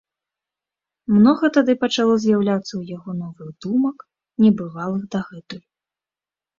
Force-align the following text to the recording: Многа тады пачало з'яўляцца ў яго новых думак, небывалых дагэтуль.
Многа 1.15 1.45
тады 1.57 1.75
пачало 1.83 2.15
з'яўляцца 2.25 2.67
ў 2.75 2.83
яго 2.97 3.11
новых 3.21 3.55
думак, 3.69 3.97
небывалых 4.45 5.03
дагэтуль. 5.17 5.67